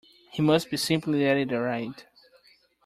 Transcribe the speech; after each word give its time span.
He 0.31 0.41
must 0.41 0.75
simply 0.79 1.23
let 1.23 1.37
it 1.37 1.55
ride. 1.55 2.07